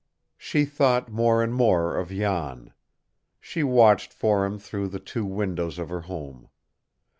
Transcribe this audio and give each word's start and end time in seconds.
She 0.39 0.65
thought 0.65 1.11
more 1.11 1.43
and 1.43 1.53
more 1.53 1.95
of 1.95 2.09
Jan. 2.09 2.73
She 3.39 3.61
watched 3.61 4.11
for 4.11 4.43
him 4.47 4.57
through 4.57 4.87
the 4.87 4.99
two 4.99 5.25
windows 5.25 5.77
of 5.77 5.89
her 5.89 6.01
home. 6.01 6.49